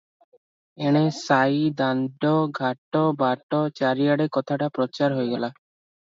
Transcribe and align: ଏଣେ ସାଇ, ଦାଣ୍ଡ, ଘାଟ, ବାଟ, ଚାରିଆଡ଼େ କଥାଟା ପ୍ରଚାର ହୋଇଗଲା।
ଏଣେ 0.91 1.01
ସାଇ, 1.17 1.59
ଦାଣ୍ଡ, 1.81 2.31
ଘାଟ, 2.59 3.01
ବାଟ, 3.19 3.59
ଚାରିଆଡ଼େ 3.81 4.27
କଥାଟା 4.39 4.71
ପ୍ରଚାର 4.79 5.19
ହୋଇଗଲା। 5.21 5.51